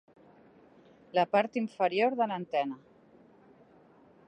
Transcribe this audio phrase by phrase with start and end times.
[1.17, 2.81] La part inferior de l'antena.